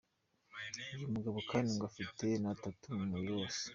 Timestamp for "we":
3.39-3.47